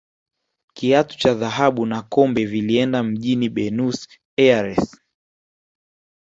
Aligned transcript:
kiatu 0.73 1.17
cha 1.17 1.33
dhahabu 1.33 1.85
na 1.85 2.01
kombe 2.01 2.45
vilieenda 2.45 3.03
mjini 3.03 3.49
benus 3.49 4.07
aires 4.37 4.97